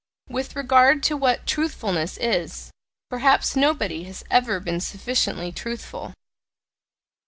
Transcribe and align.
With 0.29 0.55
regard 0.55 1.03
to 1.03 1.15
what 1.15 1.45
"truthfulness" 1.45 2.17
is, 2.17 2.71
perhaps 3.11 3.55
nobody 3.55 4.05
has 4.05 4.23
ever 4.31 4.59
been 4.59 4.79
sufficiently 4.79 5.51
truthful. 5.51 6.15